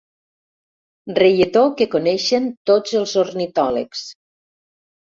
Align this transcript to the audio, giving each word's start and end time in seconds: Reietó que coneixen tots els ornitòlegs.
Reietó 1.19 1.63
que 1.83 1.87
coneixen 1.97 2.49
tots 2.73 2.99
els 3.05 3.17
ornitòlegs. 3.27 4.07